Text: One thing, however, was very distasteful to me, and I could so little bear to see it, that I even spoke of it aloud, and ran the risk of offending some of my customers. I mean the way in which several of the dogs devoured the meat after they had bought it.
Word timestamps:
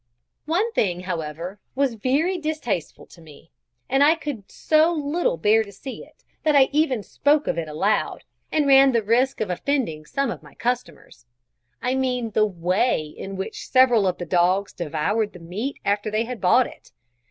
One 0.47 0.73
thing, 0.73 1.01
however, 1.01 1.59
was 1.75 1.93
very 1.93 2.39
distasteful 2.39 3.05
to 3.05 3.21
me, 3.21 3.51
and 3.87 4.03
I 4.03 4.15
could 4.15 4.49
so 4.51 4.91
little 4.91 5.37
bear 5.37 5.63
to 5.63 5.71
see 5.71 6.03
it, 6.03 6.23
that 6.41 6.55
I 6.55 6.69
even 6.71 7.03
spoke 7.03 7.45
of 7.45 7.59
it 7.59 7.67
aloud, 7.67 8.23
and 8.51 8.65
ran 8.65 8.93
the 8.93 9.03
risk 9.03 9.41
of 9.41 9.51
offending 9.51 10.05
some 10.07 10.31
of 10.31 10.41
my 10.41 10.55
customers. 10.55 11.27
I 11.83 11.93
mean 11.93 12.31
the 12.31 12.47
way 12.47 13.13
in 13.15 13.35
which 13.35 13.67
several 13.67 14.07
of 14.07 14.17
the 14.17 14.25
dogs 14.25 14.73
devoured 14.73 15.33
the 15.33 15.39
meat 15.39 15.77
after 15.85 16.09
they 16.09 16.23
had 16.23 16.41
bought 16.41 16.65
it. 16.65 16.89